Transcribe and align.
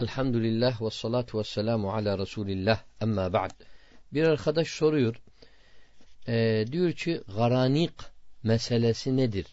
Elhamdülillah 0.00 0.82
ve 0.82 0.90
salatu 0.90 1.38
ve 1.38 1.44
selamu 1.44 1.92
ala 1.92 2.18
Resulillah. 2.18 2.82
Amma 3.00 3.32
ba'd. 3.32 3.50
Bir 4.12 4.22
arkadaş 4.22 4.68
soruyor. 4.68 5.22
E, 6.28 6.64
diyor 6.72 6.92
ki 6.92 7.22
garanik 7.36 7.92
meselesi 8.42 9.16
nedir? 9.16 9.46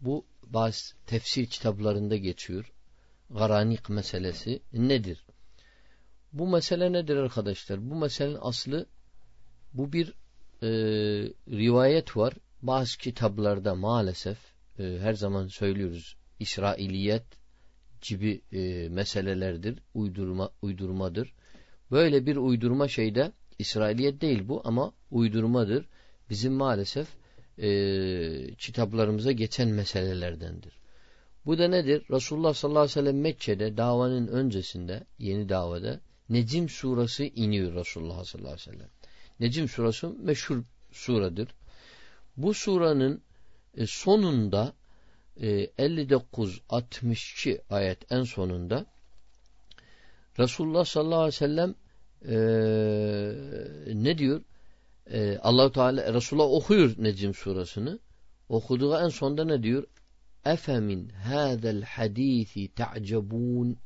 Bu 0.00 0.24
bazı 0.42 0.94
tefsir 1.06 1.46
kitaplarında 1.46 2.16
geçiyor. 2.16 2.72
Garanik 3.30 3.88
meselesi 3.88 4.62
nedir? 4.72 5.24
Bu 6.32 6.46
mesele 6.48 6.92
nedir 6.92 7.16
arkadaşlar? 7.16 7.90
Bu 7.90 7.94
meselenin 7.94 8.38
aslı 8.40 8.86
bu 9.72 9.92
bir 9.92 10.08
e, 10.62 10.68
rivayet 11.48 12.16
var. 12.16 12.34
Bazı 12.62 12.98
kitaplarda 12.98 13.74
maalesef 13.74 14.38
e, 14.78 14.82
her 15.00 15.14
zaman 15.14 15.46
söylüyoruz. 15.46 16.16
İsrailiyet 16.40 17.43
gibi 18.08 18.40
e, 18.52 18.88
meselelerdir. 18.88 19.78
Uydurma, 19.94 20.50
uydurmadır. 20.62 21.32
Böyle 21.90 22.26
bir 22.26 22.36
uydurma 22.36 22.88
şeyde 22.88 23.32
İsrailiyet 23.58 24.20
değil 24.20 24.48
bu 24.48 24.62
ama 24.64 24.92
uydurmadır. 25.10 25.86
Bizim 26.30 26.52
maalesef 26.52 27.08
e, 27.58 28.54
kitaplarımıza 28.54 29.32
geçen 29.32 29.68
meselelerdendir. 29.68 30.72
Bu 31.46 31.58
da 31.58 31.68
nedir? 31.68 32.02
Resulullah 32.10 32.54
sallallahu 32.54 32.80
aleyhi 32.80 32.98
ve 32.98 33.00
sellem 33.00 33.20
Mekke'de 33.20 33.76
davanın 33.76 34.26
öncesinde 34.26 35.04
yeni 35.18 35.48
davada 35.48 36.00
Necim 36.28 36.68
surası 36.68 37.24
iniyor 37.24 37.74
Resulullah 37.74 38.24
sallallahu 38.24 38.52
aleyhi 38.52 38.70
ve 38.70 38.74
sellem. 38.74 38.90
Necim 39.40 39.68
surası 39.68 40.08
meşhur 40.08 40.62
suradır. 40.92 41.48
Bu 42.36 42.54
suranın 42.54 43.22
e, 43.76 43.86
sonunda 43.86 44.72
59-62 45.40 47.50
e, 47.50 47.60
ayet 47.70 48.12
en 48.12 48.22
sonunda 48.22 48.86
Resulullah 50.38 50.84
sallallahu 50.84 51.20
aleyhi 51.20 51.34
ve 51.34 51.38
sellem 51.38 51.74
e, 52.24 52.36
ne 54.04 54.18
diyor? 54.18 54.42
E, 55.06 55.38
Allahu 55.38 55.72
Teala 55.72 56.14
Resulullah 56.14 56.50
okuyor 56.50 56.94
Necim 56.98 57.34
surasını. 57.34 57.98
Okuduğu 58.48 58.96
en 58.96 59.08
sonunda 59.08 59.44
ne 59.44 59.62
diyor? 59.62 59.84
Efemin 60.44 61.08
hâzel 61.08 61.82
hadîsi 61.82 62.68
te'cebûn 62.68 63.78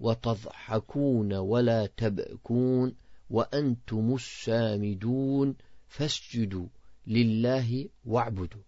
ve 0.00 0.14
tazhakûne 0.14 1.40
ve 1.40 1.66
la 1.66 1.88
teb'kûn 1.88 2.96
ve 3.30 3.42
entumus 3.52 4.46
sâmidûn 4.46 5.56
fescudû 5.88 6.68
lillahi 7.08 7.90
ve'budu. 8.06 8.64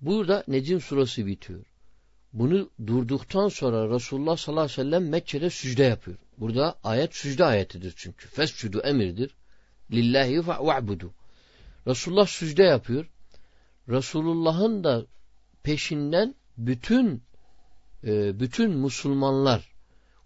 Burada 0.00 0.44
Necim 0.48 0.80
surası 0.80 1.26
bitiyor. 1.26 1.64
Bunu 2.32 2.70
durduktan 2.86 3.48
sonra 3.48 3.94
Resulullah 3.94 4.36
sallallahu 4.36 4.64
aleyhi 4.64 4.78
ve 4.80 4.82
sellem 4.82 5.08
Mekke'de 5.08 5.50
sücde 5.50 5.82
yapıyor. 5.82 6.16
Burada 6.38 6.78
ayet 6.84 7.14
sücde 7.14 7.44
ayetidir 7.44 7.94
çünkü. 7.96 8.28
Fescudu 8.28 8.80
emirdir. 8.80 9.30
Lillahi 9.90 10.48
ve'budu. 10.48 11.12
Resulullah 11.86 12.26
sücde 12.26 12.62
yapıyor. 12.62 13.10
Resulullah'ın 13.88 14.84
da 14.84 15.06
peşinden 15.62 16.34
bütün 16.58 17.22
e, 18.04 18.40
bütün 18.40 18.70
Müslümanlar 18.70 19.72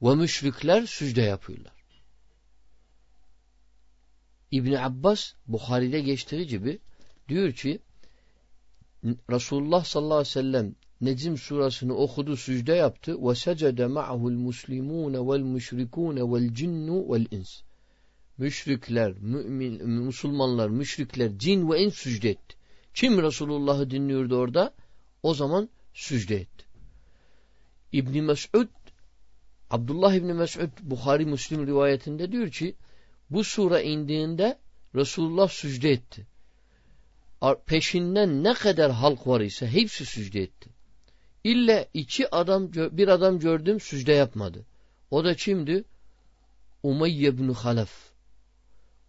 ve 0.03 0.15
müşrikler 0.15 0.87
sücde 0.87 1.23
yapıyorlar. 1.23 1.73
İbni 4.51 4.81
Abbas 4.81 5.33
Bukhari'de 5.47 6.01
geçtiği 6.01 6.47
gibi 6.47 6.79
diyor 7.29 7.53
ki 7.53 7.81
Resulullah 9.05 9.85
sallallahu 9.85 10.15
aleyhi 10.15 10.29
ve 10.29 10.31
sellem 10.31 10.75
Necim 11.01 11.39
surasını 11.39 11.97
okudu, 11.97 12.37
sücde 12.37 12.73
yaptı. 12.73 13.17
Vel 15.29 15.41
müşrikune 15.41 16.33
vel 16.33 16.55
cinnu 16.55 17.13
vel 17.13 17.27
ins. 17.31 17.63
Müşrikler, 18.39 19.13
mümin, 19.13 19.89
Müslümanlar, 19.89 20.69
müşrikler, 20.69 21.39
cin 21.39 21.71
ve 21.71 21.81
ins 21.83 21.95
sücde 21.95 22.31
etti. 22.31 22.57
Kim 22.95 23.23
Resulullah'ı 23.23 23.91
dinliyordu 23.91 24.37
orada? 24.37 24.75
O 25.23 25.35
zaman 25.35 25.69
sücde 25.95 26.37
etti. 26.37 26.65
İbni 27.93 28.23
Mes'ud 28.23 28.69
Abdullah 29.71 30.15
İbni 30.15 30.33
Mes'ud 30.33 30.71
Bukhari 30.83 31.27
Müslim 31.27 31.67
rivayetinde 31.67 32.33
diyor 32.33 32.51
ki 32.51 32.75
bu 33.31 33.45
sure 33.45 33.83
indiğinde 33.85 34.59
Resulullah 34.95 35.49
sücde 35.49 35.91
etti 35.91 36.27
peşinden 37.67 38.45
ne 38.45 38.55
kadar 38.55 38.93
halk 38.93 39.27
var 39.27 39.41
ise 39.41 39.67
hepsi 39.67 40.07
sücde 40.07 40.43
etti. 40.43 40.71
İlle 41.45 41.89
iki 41.95 42.35
adam, 42.35 42.73
bir 42.73 43.09
adam 43.09 43.39
gördüm 43.39 43.81
sücde 43.81 44.13
yapmadı. 44.13 44.67
O 45.11 45.25
da 45.25 45.35
kimdi? 45.35 45.85
Umayye 46.83 47.29
ibn 47.29 47.53
Halef. 47.53 48.11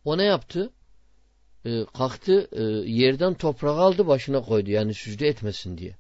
O 0.06 0.18
ne 0.18 0.24
yaptı? 0.24 0.74
Ee, 1.66 1.86
kalktı 1.94 2.50
e, 2.52 2.64
yerden 2.92 3.34
toprağı 3.34 3.76
aldı 3.80 4.08
başına 4.08 4.42
koydu 4.42 4.72
yani 4.72 4.94
sücde 4.94 5.28
etmesin 5.28 5.78
diye. 5.78 5.98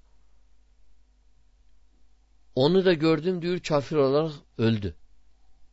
Onu 2.55 2.85
da 2.85 2.93
gördüm 2.93 3.41
diyor 3.41 3.59
kafir 3.59 3.95
olarak 3.95 4.31
öldü. 4.57 4.95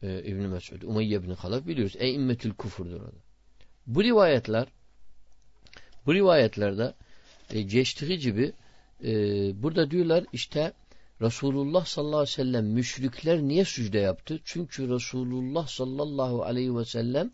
Ee, 0.02 0.22
İbn 0.24 0.42
Mesud. 0.42 0.82
Umayye 0.82 1.18
ibn 1.18 1.30
Halef 1.30 1.66
biliyoruz. 1.66 1.94
Eimmetül 1.98 2.54
kufurdur 2.54 3.00
orada. 3.00 3.18
Bu 3.86 4.04
rivayetler 4.04 4.68
bu 6.08 6.14
rivayetlerde 6.14 6.94
e, 7.50 7.62
geçtiği 7.62 8.18
gibi 8.18 8.52
e, 9.04 9.12
burada 9.62 9.90
diyorlar 9.90 10.24
işte 10.32 10.72
Resulullah 11.20 11.84
sallallahu 11.84 12.18
aleyhi 12.18 12.38
ve 12.38 12.42
sellem 12.42 12.66
müşrikler 12.66 13.42
niye 13.42 13.64
sücde 13.64 13.98
yaptı? 13.98 14.40
Çünkü 14.44 14.88
Resulullah 14.88 15.66
sallallahu 15.66 16.42
aleyhi 16.42 16.76
ve 16.76 16.84
sellem 16.84 17.30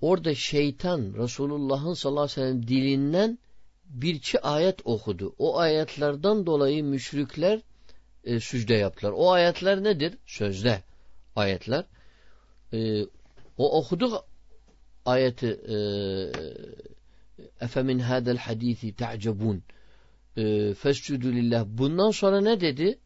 orada 0.00 0.34
şeytan 0.34 1.14
Resulullah'ın 1.18 1.94
sallallahu 1.94 2.22
aleyhi 2.22 2.40
ve 2.40 2.42
sellem 2.42 2.66
dilinden 2.68 3.38
bir 3.84 4.14
iki 4.14 4.40
ayet 4.40 4.86
okudu. 4.86 5.34
O 5.38 5.58
ayetlerden 5.58 6.46
dolayı 6.46 6.84
müşrikler 6.84 7.60
e, 8.24 8.40
sücde 8.40 8.74
yaptılar. 8.74 9.12
O 9.16 9.30
ayetler 9.30 9.84
nedir? 9.84 10.18
Sözde 10.26 10.82
ayetler. 11.36 11.84
E, 12.72 13.02
o 13.58 13.78
okudu 13.78 14.24
ayeti 15.04 15.46
e, 15.46 15.76
Efemin 17.60 17.98
hadel 17.98 18.36
hadisi 18.36 18.94
ta'cebun 18.94 19.62
e, 20.36 20.74
fescudu 20.74 21.32
lillah. 21.32 21.64
Bundan 21.66 22.10
sonra 22.10 22.40
ne 22.40 22.60
dedi? 22.60 22.98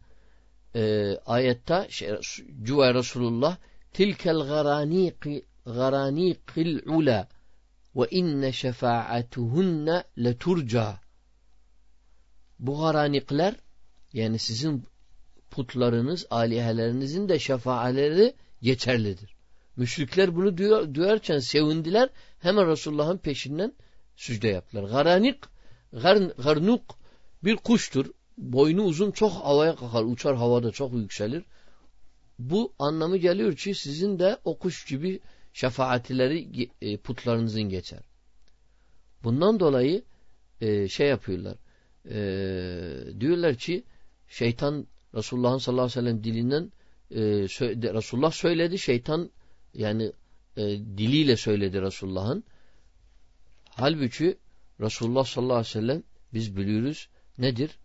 E, 0.75 1.13
ayette 1.27 1.87
şey, 1.91 2.09
Cüve 2.63 2.95
Resulullah 2.95 3.57
tilkel 3.93 4.39
garaniqi 4.39 5.45
garaniqil 5.67 6.89
ula 6.89 7.29
ve 7.97 8.07
inne 8.11 8.53
şefaatuhunne 8.53 10.05
leturca 10.19 11.01
bu 12.59 12.81
garanikler 12.81 13.55
yani 14.13 14.39
sizin 14.39 14.85
putlarınız, 15.51 16.27
alihelerinizin 16.31 17.29
de 17.29 17.39
şefaaleri 17.39 18.35
geçerlidir. 18.63 19.37
Müşrikler 19.77 20.37
bunu 20.37 20.59
duyar, 20.59 20.95
duyarken 20.95 21.39
sevindiler. 21.39 22.09
Hemen 22.39 22.69
Resulullah'ın 22.69 23.19
peşinden 23.19 23.73
sücde 24.17 24.49
yaptılar. 24.49 24.83
Garanik, 24.83 25.39
garn, 25.93 26.29
garnuk 26.43 26.83
bir 27.45 27.57
kuştur. 27.57 28.07
Boynu 28.39 28.83
uzun 28.83 29.11
çok 29.11 29.33
havaya 29.33 29.77
kalkar. 29.77 30.05
Uçar 30.05 30.37
havada 30.37 30.71
çok 30.71 30.93
yükselir. 30.93 31.45
Bu 32.39 32.73
anlamı 32.79 33.17
geliyor 33.17 33.57
ki 33.57 33.75
sizin 33.75 34.19
de 34.19 34.39
o 34.45 34.59
kuş 34.59 34.85
gibi 34.85 35.21
şefaatleri 35.53 36.69
e, 36.81 36.97
putlarınızın 36.97 37.63
geçer. 37.63 38.01
Bundan 39.25 39.61
dolayı 39.61 40.03
e, 40.61 40.89
şey 40.89 41.09
yapıyorlar. 41.09 41.57
E, 42.11 43.21
diyorlar 43.21 43.55
ki 43.55 43.85
şeytan 44.29 44.87
Resulullah'ın 45.15 45.59
sallallahu 45.59 45.85
aleyhi 45.85 45.99
ve 45.99 46.03
sellem 46.03 46.25
dilinden 46.25 46.73
e, 47.11 47.95
Resulullah 47.95 48.33
söyledi 48.33 48.79
şeytan 48.79 49.31
yani 49.75 50.13
diliyle 50.97 51.37
söyledi 51.37 51.83
Resulullah'ın 51.83 52.45
Halbuki 53.79 54.39
Resulullah 54.81 55.25
sallallahu 55.25 55.57
aleyhi 55.57 55.69
ve 55.69 55.81
sellem 55.81 56.03
biz 56.35 56.57
biliyoruz 56.57 57.09
nedir? 57.39 57.79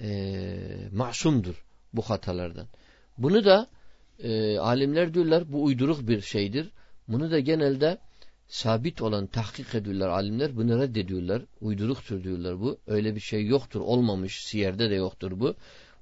E, 0.00 0.88
masumdur 0.92 1.64
bu 1.92 2.02
hatalardan. 2.02 2.66
Bunu 3.18 3.44
da 3.44 3.68
e, 4.18 4.58
alimler 4.58 5.14
diyorlar 5.14 5.52
bu 5.52 5.64
uyduruk 5.64 6.08
bir 6.08 6.20
şeydir. 6.20 6.70
Bunu 7.08 7.30
da 7.30 7.40
genelde 7.40 7.98
sabit 8.48 9.02
olan 9.02 9.26
tahkik 9.26 9.74
ediyorlar 9.74 10.08
alimler. 10.08 10.56
Bunu 10.56 10.82
reddediyorlar. 10.82 11.42
Uyduruktur 11.60 12.24
diyorlar 12.24 12.60
bu. 12.60 12.78
Öyle 12.86 13.14
bir 13.14 13.20
şey 13.20 13.46
yoktur. 13.46 13.80
Olmamış. 13.80 14.44
Siyerde 14.44 14.90
de 14.90 14.94
yoktur 14.94 15.40
bu. 15.40 15.54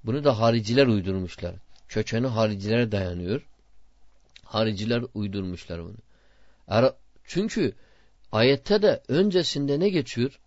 Bunu 0.04 0.24
da 0.24 0.38
hariciler 0.38 0.86
uydurmuşlar. 0.86 1.54
Kökeni 1.88 2.26
haricilere 2.26 2.92
dayanıyor. 2.92 3.46
Hariciler 4.44 5.02
uydurmuşlar 5.14 5.84
bunu. 5.84 5.96
Çünkü 7.24 7.74
Ayette 8.31 8.81
de 8.81 9.03
öncesinde 9.07 9.79
ne 9.79 9.89
geçiyor? 9.89 10.39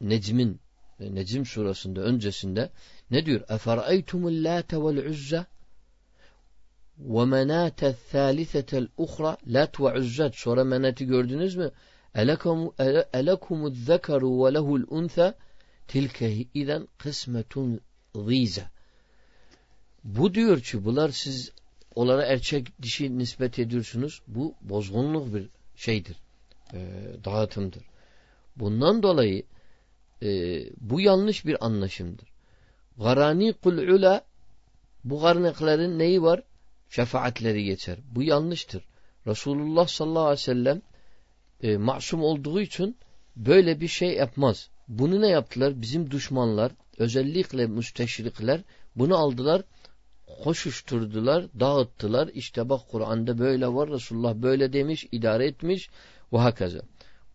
Necm'in, 0.00 0.60
e, 1.00 1.14
Necm 1.14 1.44
surasında 1.44 2.00
öncesinde 2.00 2.70
ne 3.10 3.26
diyor? 3.26 3.40
اَفَرَأَيْتُمُ 3.40 4.22
اللّٰةَ 4.22 4.62
وَالْعُزَّةِ 4.62 5.44
ve 7.00 7.24
menate 7.24 7.96
thâlisetel 8.12 8.88
uhra 8.96 9.36
lat 9.46 9.80
ve 9.80 9.98
uzzat. 9.98 10.34
Sonra 10.36 10.64
menati 10.64 11.06
gördünüz 11.06 11.56
mü? 11.56 11.70
Elekumuz 13.12 13.84
zekaru 13.84 14.44
ve 14.44 14.54
lehul 14.54 14.82
untha 14.88 15.34
tilke 15.88 16.32
iden 16.54 16.88
kısmetun 16.98 17.80
zize. 18.14 18.70
Bu 20.04 20.34
diyor 20.34 20.60
ki 20.60 20.84
bunlar 20.84 21.08
siz 21.08 21.52
onlara 21.94 22.24
erkek 22.24 22.82
dişi 22.82 23.18
nispet 23.18 23.58
ediyorsunuz. 23.58 24.22
Bu 24.26 24.54
bozgunluk 24.60 25.34
bir 25.34 25.48
şeydir. 25.76 26.16
E, 26.75 26.79
dağıtımdır. 27.25 27.83
Bundan 28.55 29.03
dolayı 29.03 29.43
e, 30.23 30.27
bu 30.81 31.01
yanlış 31.01 31.45
bir 31.45 31.65
anlaşımdır. 31.65 32.27
Garani 32.97 33.53
kul'ula 33.53 34.25
bu 35.03 35.21
garneklerin 35.21 35.99
neyi 35.99 36.21
var? 36.21 36.43
Şefaatleri 36.89 37.63
geçer. 37.63 37.97
Bu 38.11 38.23
yanlıştır. 38.23 38.83
Resulullah 39.27 39.87
sallallahu 39.87 40.23
aleyhi 40.23 40.39
ve 40.39 40.43
sellem 40.43 40.81
e, 41.63 41.77
masum 41.77 42.23
olduğu 42.23 42.61
için 42.61 42.97
böyle 43.35 43.81
bir 43.81 43.87
şey 43.87 44.13
yapmaz. 44.13 44.69
Bunu 44.87 45.21
ne 45.21 45.27
yaptılar? 45.27 45.81
Bizim 45.81 46.11
düşmanlar 46.11 46.71
özellikle 46.97 47.67
müsteşrikler 47.67 48.61
bunu 48.95 49.17
aldılar 49.17 49.61
koşuşturdular, 50.43 51.45
dağıttılar. 51.59 52.29
İşte 52.33 52.69
bak 52.69 52.81
Kur'an'da 52.91 53.37
böyle 53.37 53.67
var, 53.67 53.89
Resulullah 53.89 54.35
böyle 54.35 54.73
demiş, 54.73 55.07
idare 55.11 55.47
etmiş 55.47 55.89
ve 56.35 56.39
hakaza. 56.39 56.81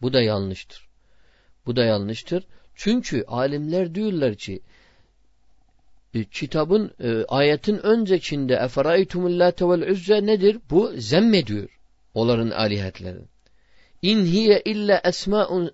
Bu 0.02 0.12
da 0.12 0.22
yanlıştır. 0.22 0.88
Bu 1.66 1.76
da 1.76 1.84
yanlıştır. 1.84 2.46
Çünkü 2.74 3.24
alimler 3.28 3.94
diyorlar 3.94 4.34
ki 4.34 4.60
e, 6.14 6.24
kitabın 6.24 6.90
e, 7.00 7.24
ayetin 7.28 7.86
öncekinde 7.86 8.54
eferaytumul 8.54 9.38
late 9.38 9.68
vel 9.68 9.90
uzze 9.90 10.26
nedir? 10.26 10.58
Bu 10.70 10.92
zemmediyor 10.96 11.80
onların 12.14 12.50
alihetlerin. 12.50 13.28
İn 14.02 14.24
hiye 14.24 14.62
illa 14.64 15.00
esma'un 15.04 15.70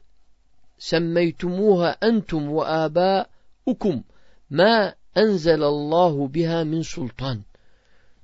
semmeytumuha 0.78 1.96
entum 2.02 2.56
ve 2.56 2.64
abâukum 2.64 4.04
ma 4.50 4.94
enzelallahu 5.16 6.34
biha 6.34 6.64
min 6.64 6.82
sultan. 6.82 7.44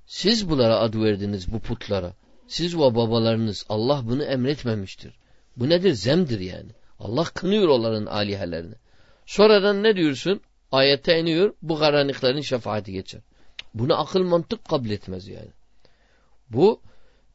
Siz 0.06 0.50
bunlara 0.50 0.78
ad 0.78 0.94
verdiniz 0.94 1.52
bu 1.52 1.58
putlara. 1.60 2.12
Siz 2.46 2.76
ve 2.76 2.80
babalarınız 2.80 3.66
Allah 3.68 4.02
bunu 4.04 4.24
emretmemiştir. 4.24 5.14
Bu 5.56 5.68
nedir? 5.68 5.92
Zemdir 5.92 6.40
yani. 6.40 6.70
Allah 6.98 7.24
kınıyor 7.24 7.68
onların 7.68 8.06
alihelerini. 8.06 8.74
Sonradan 9.26 9.82
ne 9.82 9.96
diyorsun? 9.96 10.40
Ayette 10.72 11.20
iniyor. 11.20 11.54
Bu 11.62 11.78
karanlıkların 11.78 12.40
şefaati 12.40 12.92
geçer. 12.92 13.20
Bunu 13.74 14.00
akıl 14.00 14.22
mantık 14.22 14.64
kabul 14.64 14.90
etmez 14.90 15.28
yani. 15.28 15.50
Bu 16.50 16.80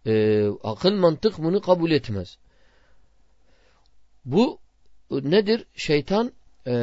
e, 0.05 0.45
akıl 0.63 0.93
mantık 0.93 1.37
bunu 1.37 1.61
kabul 1.61 1.91
etmez. 1.91 2.37
Bu 4.25 4.59
nedir? 5.11 5.65
Şeytan 5.75 6.31
e, 6.65 6.73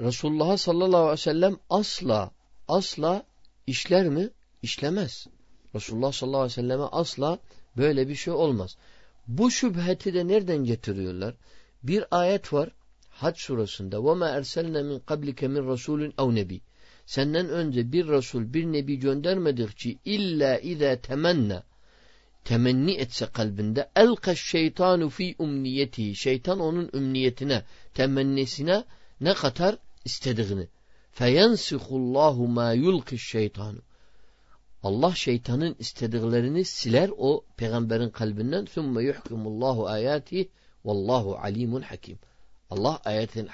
Resulullah 0.00 0.56
sallallahu 0.56 1.00
aleyhi 1.00 1.12
ve 1.12 1.16
sellem 1.16 1.56
asla 1.70 2.30
asla 2.68 3.22
işler 3.66 4.08
mi? 4.08 4.30
İşlemez. 4.62 5.26
Resulullah 5.75 6.11
sallallahu 6.11 6.41
aleyhi 6.41 6.57
ve 6.57 6.61
selleme 6.61 6.83
asla 6.83 7.39
böyle 7.77 8.07
bir 8.07 8.15
şey 8.15 8.33
olmaz. 8.33 8.77
Bu 9.27 9.51
şüpheti 9.51 10.13
de 10.13 10.27
nereden 10.27 10.63
getiriyorlar? 10.63 11.35
Bir 11.83 12.05
ayet 12.11 12.53
var 12.53 12.69
Hac 13.09 13.37
surasında 13.37 13.95
وَمَا 13.95 14.39
اَرْسَلْنَا 14.39 14.81
مِنْ 14.89 14.99
قَبْلِكَ 15.01 15.45
مِنْ 15.45 15.73
رَسُولٍ 15.73 16.13
اَوْ 16.13 16.35
nebi. 16.35 16.61
Senden 17.05 17.49
önce 17.49 17.91
bir 17.91 18.07
Resul, 18.07 18.53
bir 18.53 18.65
Nebi 18.65 18.99
göndermedik 18.99 19.77
ki 19.77 19.97
illa 20.05 20.59
اِذَا 20.59 21.01
temenna 21.01 21.63
temenni 22.47 22.93
etse 23.03 23.25
kalbinde 23.25 23.89
elka 23.95 24.35
şeytanu 24.35 25.09
fi 25.09 25.35
umniyeti 25.39 26.15
şeytan 26.15 26.59
onun 26.59 26.89
ümniyetine 26.93 27.63
temennisine 27.93 28.83
ne 29.21 29.33
katar 29.33 29.77
istediğini 30.05 30.67
feyensihullahu 31.11 32.47
ma 32.47 32.73
yulki 32.73 33.17
şeytanu 33.19 33.81
Allah 34.82 35.14
şeytanın 35.14 35.76
istediklerini 35.78 36.64
siler 36.64 37.10
o 37.16 37.44
peygamberin 37.56 38.10
kalbinden 38.10 38.64
thumme 38.64 39.04
yuhkumullahu 39.04 39.88
ayati 39.88 40.48
vallahu 40.84 41.36
alimun 41.36 41.82
hakim 41.82 42.18
Allah 42.70 43.00
ayetin 43.04 43.48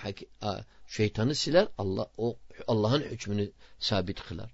şeytanı 0.87 1.35
siler 1.35 1.69
Allah 1.79 2.07
o 2.19 2.37
Allah'ın 2.67 3.01
hükmünü 3.01 3.51
sabit 3.79 4.21
kılar 4.23 4.51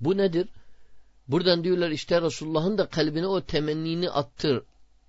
bu 0.00 0.16
nedir 0.16 0.48
Buradan 1.28 1.64
diyorlar 1.64 1.90
işte 1.90 2.22
Resulullah'ın 2.22 2.78
da 2.78 2.86
kalbine 2.86 3.26
o 3.26 3.40
temennini 3.40 4.10
attır 4.10 4.62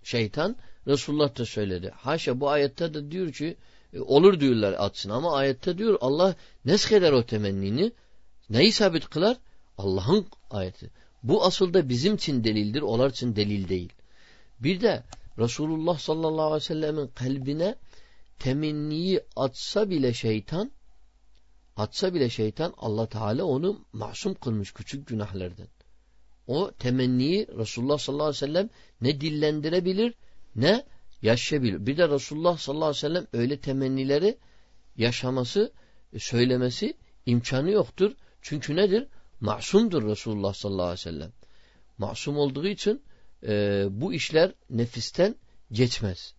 şeytan. 0.03 0.55
Resulullah 0.87 1.37
da 1.37 1.45
söyledi. 1.45 1.91
Haşa 1.95 2.39
bu 2.39 2.49
ayette 2.49 2.93
de 2.93 3.11
diyor 3.11 3.31
ki 3.31 3.57
e, 3.93 3.99
olur 3.99 4.39
diyorlar 4.39 4.75
atsın 4.77 5.09
ama 5.09 5.35
ayette 5.35 5.77
diyor 5.77 5.97
Allah 6.01 6.35
nesk 6.65 6.91
eder 6.91 7.11
o 7.11 7.25
temennini. 7.25 7.91
Neyi 8.49 8.71
sabit 8.71 9.09
kılar? 9.09 9.37
Allah'ın 9.79 10.27
ayeti. 10.49 10.91
Bu 11.23 11.43
asıl 11.43 11.73
da 11.73 11.89
bizim 11.89 12.15
için 12.15 12.43
delildir. 12.43 12.81
Onlar 12.81 13.09
için 13.09 13.35
delil 13.35 13.69
değil. 13.69 13.93
Bir 14.59 14.81
de 14.81 15.03
Resulullah 15.37 15.99
sallallahu 15.99 16.45
aleyhi 16.45 16.61
ve 16.61 16.65
sellemin 16.65 17.07
kalbine 17.07 17.75
temenniyi 18.39 19.21
atsa 19.35 19.89
bile 19.89 20.13
şeytan 20.13 20.71
atsa 21.77 22.13
bile 22.13 22.29
şeytan 22.29 22.73
Allah 22.77 23.05
Teala 23.09 23.43
onu 23.43 23.85
masum 23.93 24.33
kılmış 24.33 24.71
küçük 24.71 25.07
günahlardan 25.07 25.67
o 26.47 26.71
temenniyi 26.71 27.47
Resulullah 27.57 27.97
sallallahu 27.97 28.27
aleyhi 28.27 28.43
ve 28.43 28.47
sellem 28.47 28.69
ne 29.01 29.21
dillendirebilir 29.21 30.13
ne 30.55 30.83
yaşayabilir. 31.21 31.85
Bir 31.85 31.97
de 31.97 32.09
Resulullah 32.09 32.57
sallallahu 32.57 32.85
aleyhi 32.85 33.05
ve 33.05 33.07
sellem 33.07 33.27
öyle 33.33 33.59
temennileri 33.59 34.37
yaşaması, 34.97 35.71
söylemesi 36.17 36.93
imkanı 37.25 37.71
yoktur. 37.71 38.11
Çünkü 38.41 38.75
nedir? 38.75 39.07
Masumdur 39.39 40.03
Resulullah 40.03 40.53
sallallahu 40.53 40.83
aleyhi 40.83 40.99
ve 40.99 41.11
sellem. 41.11 41.31
Masum 41.97 42.37
olduğu 42.37 42.67
için 42.67 43.01
e, 43.47 43.85
bu 43.89 44.13
işler 44.13 44.53
nefisten 44.69 45.35
geçmez. 45.71 46.33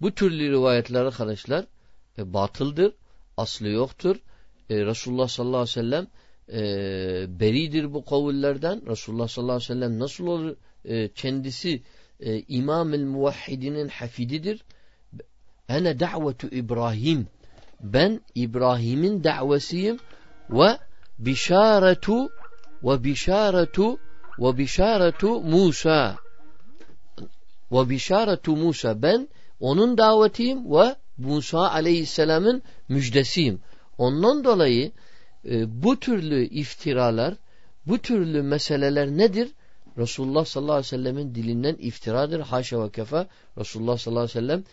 Bu 0.00 0.14
türlü 0.14 0.50
rivayetler 0.50 1.04
arkadaşlar 1.04 1.66
e, 2.18 2.34
batıldır, 2.34 2.94
aslı 3.36 3.68
yoktur. 3.68 4.16
E, 4.70 4.86
Resulullah 4.86 5.28
sallallahu 5.28 5.56
aleyhi 5.56 5.70
ve 5.70 5.80
sellem 5.80 6.06
e, 6.52 7.40
beridir 7.40 7.94
bu 7.94 8.04
kavullerden. 8.04 8.86
Resulullah 8.86 9.28
sallallahu 9.28 9.56
aleyhi 9.56 9.70
ve 9.70 9.74
sellem 9.74 9.98
nasıl 9.98 10.26
olur? 10.26 10.56
E, 10.84 11.08
kendisi 11.08 11.82
e, 12.20 12.40
İmam-ül 12.40 13.04
Muvahhidinin 13.04 13.88
hafididir. 13.88 14.64
Ene 15.68 16.00
da'vetu 16.00 16.46
İbrahim. 16.46 17.26
Ben 17.80 18.20
İbrahim'in 18.34 19.24
davesiyim 19.24 19.98
ve 20.50 20.78
bişaretu 21.18 22.28
ve 22.82 23.04
bişaretu 23.04 23.98
ve 24.38 24.58
bişaretu 24.58 25.40
Musa 25.40 26.16
ve 27.72 27.88
bişaretu 27.88 28.56
Musa 28.56 29.02
ben 29.02 29.28
onun 29.60 29.98
davetiyim 29.98 30.72
ve 30.72 30.96
Musa 31.18 31.70
aleyhisselamın 31.70 32.62
müjdesiyim. 32.88 33.60
Ondan 33.98 34.44
dolayı 34.44 34.92
e, 35.50 35.82
bu 35.82 36.00
türlü 36.00 36.44
iftiralar, 36.44 37.34
bu 37.86 37.98
türlü 37.98 38.42
meseleler 38.42 39.08
nedir? 39.08 39.48
Resulullah 39.98 40.44
sallallahu 40.44 40.72
aleyhi 40.72 40.86
ve 40.86 40.96
sellemin 40.96 41.34
dilinden 41.34 41.74
iftiradır. 41.74 42.40
Haşa 42.40 42.84
ve 42.84 42.90
kefa 42.90 43.26
Resulullah 43.58 43.98
sallallahu 43.98 44.22
aleyhi 44.22 44.38
ve 44.38 44.40
sellem 44.40 44.64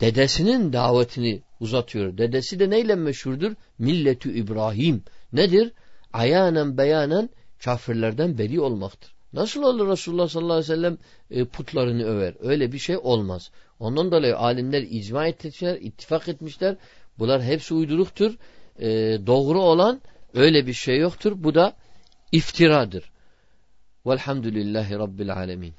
dedesinin 0.00 0.72
davetini 0.72 1.42
uzatıyor. 1.60 2.18
Dedesi 2.18 2.58
de 2.58 2.70
neyle 2.70 2.94
meşhurdur? 2.94 3.52
Milletü 3.78 4.32
İbrahim. 4.32 5.02
Nedir? 5.34 5.72
Ayanen 6.12 6.78
beyanen 6.78 7.30
kafirlerden 7.64 8.38
beri 8.38 8.60
olmaktır. 8.60 9.14
Nasıl 9.32 9.62
olur 9.62 9.88
Resulullah 9.88 10.28
sallallahu 10.28 10.52
aleyhi 10.52 10.72
ve 10.72 10.76
sellem 10.76 10.98
e, 11.30 11.44
putlarını 11.44 12.04
över? 12.04 12.34
Öyle 12.40 12.72
bir 12.72 12.78
şey 12.78 12.96
olmaz. 12.96 13.50
Ondan 13.78 14.12
dolayı 14.12 14.36
alimler 14.36 14.82
icma 14.82 15.26
etmişler, 15.26 15.78
ittifak 15.80 16.28
etmişler. 16.28 16.76
Bunlar 17.18 17.42
hepsi 17.42 17.74
uyduruktur 17.74 18.36
e, 18.78 18.88
doğru 19.26 19.60
olan 19.62 20.00
öyle 20.34 20.66
bir 20.66 20.72
şey 20.72 20.98
yoktur. 20.98 21.32
Bu 21.36 21.54
da 21.54 21.76
iftiradır. 22.32 23.10
Velhamdülillahi 24.06 24.94
Rabbil 24.94 25.32
Alemin. 25.32 25.74